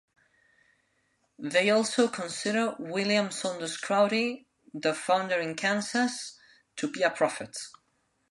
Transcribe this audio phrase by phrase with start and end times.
[1.37, 6.39] They also consider William Saunders Crowdy, their founder in Kansas,
[6.77, 7.55] to be a prophet.